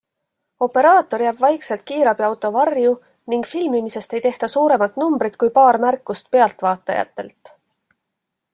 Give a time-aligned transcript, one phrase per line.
[0.67, 2.95] Operaator jääb vaikselt kiirabiauto varju
[3.33, 7.57] ning filmimisest ei tehta suuremat numbrit kui paar märkust pealtvaatajatelt.